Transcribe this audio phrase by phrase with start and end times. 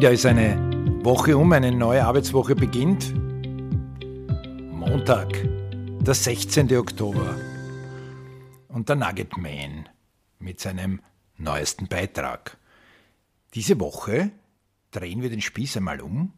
[0.00, 0.56] Wieder ist eine
[1.04, 3.14] Woche um, eine neue Arbeitswoche beginnt.
[4.72, 5.28] Montag,
[6.00, 6.74] der 16.
[6.74, 7.36] Oktober.
[8.68, 9.90] Und der Nugget Man
[10.38, 11.02] mit seinem
[11.36, 12.56] neuesten Beitrag.
[13.52, 14.30] Diese Woche
[14.90, 16.32] drehen wir den Spieß einmal um.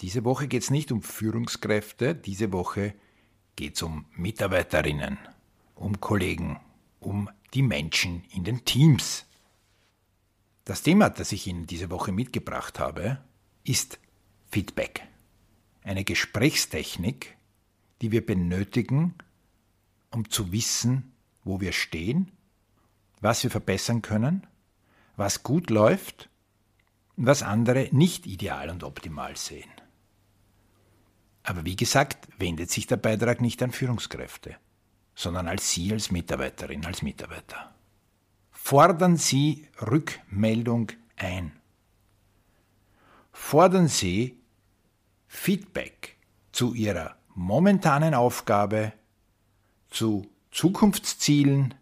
[0.00, 2.94] Diese Woche geht es nicht um Führungskräfte, diese Woche
[3.54, 5.18] geht es um Mitarbeiterinnen,
[5.76, 6.58] um Kollegen,
[6.98, 9.24] um die Menschen in den Teams.
[10.64, 13.18] Das Thema, das ich Ihnen diese Woche mitgebracht habe,
[13.64, 13.98] ist
[14.50, 15.02] Feedback.
[15.82, 17.36] Eine Gesprächstechnik,
[18.00, 19.14] die wir benötigen,
[20.10, 21.12] um zu wissen,
[21.42, 22.30] wo wir stehen,
[23.20, 24.46] was wir verbessern können,
[25.16, 26.28] was gut läuft
[27.16, 29.70] und was andere nicht ideal und optimal sehen.
[31.42, 34.56] Aber wie gesagt, wendet sich der Beitrag nicht an Führungskräfte,
[35.16, 37.71] sondern als Sie als Mitarbeiterin, als Mitarbeiter
[38.64, 41.50] fordern Sie Rückmeldung ein.
[43.32, 44.38] Fordern Sie
[45.26, 46.16] Feedback
[46.52, 48.92] zu Ihrer momentanen Aufgabe,
[49.90, 51.74] zu Zukunftszielen,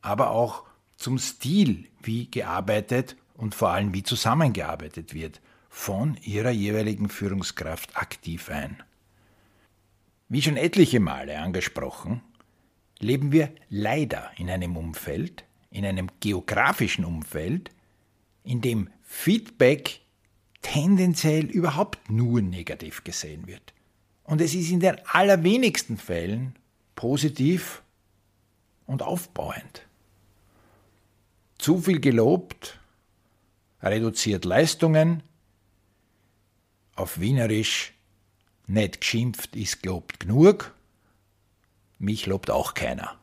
[0.00, 0.64] aber auch
[0.96, 8.48] zum Stil, wie gearbeitet und vor allem wie zusammengearbeitet wird, von Ihrer jeweiligen Führungskraft aktiv
[8.48, 8.82] ein.
[10.30, 12.22] Wie schon etliche Male angesprochen,
[12.98, 17.70] leben wir leider in einem Umfeld, in einem geografischen Umfeld,
[18.44, 20.00] in dem Feedback
[20.62, 23.72] tendenziell überhaupt nur negativ gesehen wird.
[24.24, 26.54] Und es ist in den allerwenigsten Fällen
[26.94, 27.82] positiv
[28.86, 29.86] und aufbauend.
[31.58, 32.78] Zu viel gelobt
[33.82, 35.22] reduziert Leistungen,
[36.94, 37.94] auf Wienerisch
[38.66, 40.74] nicht geschimpft ist gelobt genug,
[41.98, 43.19] mich lobt auch keiner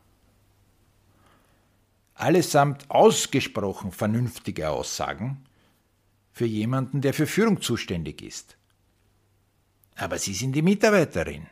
[2.18, 5.44] allesamt ausgesprochen vernünftige Aussagen
[6.32, 8.56] für jemanden, der für Führung zuständig ist.
[9.96, 11.46] Aber Sie sind die Mitarbeiterin.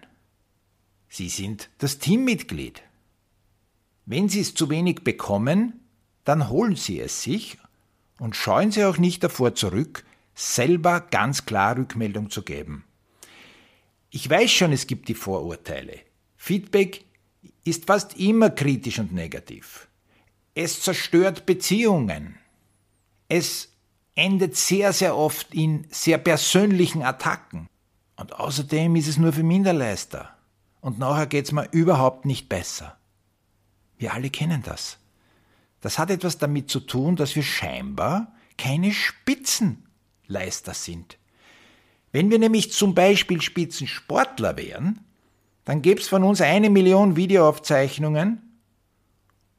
[1.09, 2.83] Sie sind das Teammitglied.
[4.05, 5.81] Wenn Sie es zu wenig bekommen,
[6.25, 7.59] dann holen Sie es sich
[8.19, 12.85] und scheuen Sie auch nicht davor zurück, selber ganz klar Rückmeldung zu geben.
[14.11, 16.01] Ich weiß schon, es gibt die Vorurteile.
[16.37, 17.05] Feedback
[17.65, 19.86] ist fast immer kritisch und negativ.
[20.57, 22.39] Es zerstört Beziehungen.
[23.29, 23.69] Es
[24.15, 27.69] endet sehr, sehr oft in sehr persönlichen Attacken.
[28.17, 30.35] Und außerdem ist es nur für Minderleister.
[30.81, 32.97] Und nachher geht es mir überhaupt nicht besser.
[33.99, 34.97] Wir alle kennen das.
[35.83, 41.19] Das hat etwas damit zu tun, dass wir scheinbar keine Spitzenleister sind.
[42.13, 45.01] Wenn wir nämlich zum Beispiel Spitzensportler wären,
[45.67, 48.46] dann gäbe es von uns eine Million Videoaufzeichnungen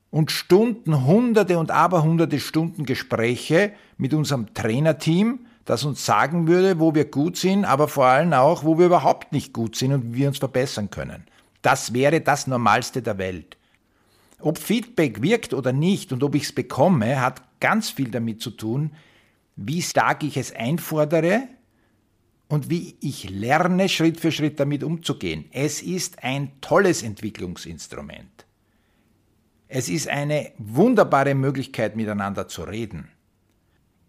[0.10, 6.96] und Stunden, hunderte und aberhunderte Stunden Gespräche mit unserem Trainerteam, das uns sagen würde, wo
[6.96, 10.20] wir gut sind, aber vor allem auch, wo wir überhaupt nicht gut sind und wie
[10.20, 11.26] wir uns verbessern können.
[11.62, 13.58] Das wäre das Normalste der Welt.
[14.40, 18.52] Ob Feedback wirkt oder nicht und ob ich es bekomme, hat ganz viel damit zu
[18.52, 18.92] tun,
[19.56, 21.44] wie stark ich es einfordere
[22.48, 25.46] und wie ich lerne, Schritt für Schritt damit umzugehen.
[25.52, 28.47] Es ist ein tolles Entwicklungsinstrument.
[29.70, 33.10] Es ist eine wunderbare Möglichkeit, miteinander zu reden.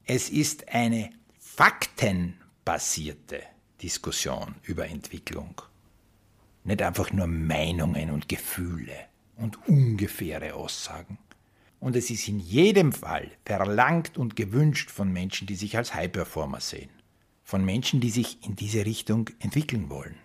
[0.04, 3.42] Es ist eine faktenbasierte
[3.82, 5.60] Diskussion über Entwicklung.
[6.62, 8.94] Nicht einfach nur Meinungen und Gefühle
[9.36, 11.18] und ungefähre Aussagen.
[11.80, 16.60] Und es ist in jedem Fall verlangt und gewünscht von Menschen, die sich als High-Performer
[16.60, 16.90] sehen.
[17.42, 20.16] Von Menschen, die sich in diese Richtung entwickeln wollen.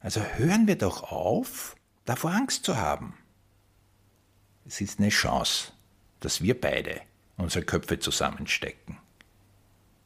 [0.00, 3.14] Also hören wir doch auf, davor Angst zu haben.
[4.64, 5.72] Es ist eine Chance,
[6.20, 7.00] dass wir beide
[7.36, 8.98] unsere Köpfe zusammenstecken,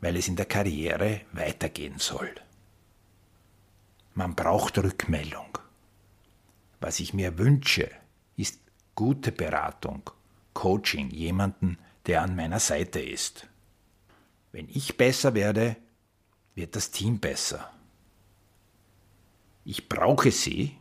[0.00, 2.34] weil es in der Karriere weitergehen soll.
[4.14, 5.58] Man braucht Rückmeldung.
[6.80, 7.90] Was ich mir wünsche,
[8.36, 8.60] ist
[8.94, 10.10] gute Beratung,
[10.54, 13.46] Coaching, jemanden, der an meiner Seite ist.
[14.52, 15.76] Wenn ich besser werde,
[16.54, 17.70] wird das Team besser.
[19.64, 20.78] Ich brauche sie,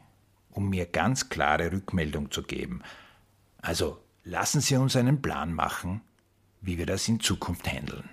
[0.52, 2.84] um mir ganz klare Rückmeldung zu geben,
[3.66, 6.02] also lassen Sie uns einen Plan machen,
[6.62, 8.08] wie wir das in Zukunft handeln.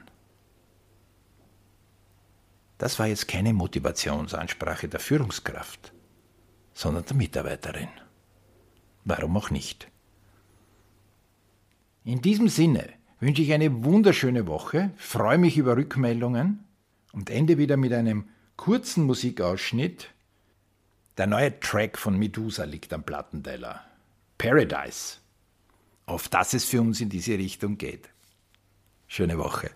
[2.79, 5.93] Das war jetzt keine Motivationsansprache der Führungskraft,
[6.73, 7.89] sondern der Mitarbeiterin.
[9.05, 9.89] Warum auch nicht?
[12.05, 12.89] In diesem Sinne
[13.21, 16.65] wünsche ich eine wunderschöne Woche, freue mich über Rückmeldungen
[17.13, 20.09] und ende wieder mit einem kurzen Musikausschnitt.
[21.19, 23.85] Der neue Track von Medusa liegt am Plattenteller.
[24.39, 25.22] Paradise
[26.07, 28.09] auf dass es für uns in diese Richtung geht.
[29.07, 29.71] Schöne Woche.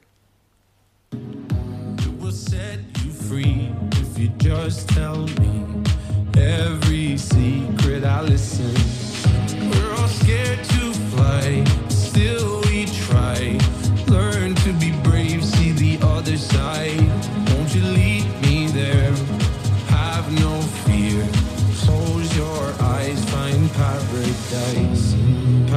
[23.77, 25.26] paradise,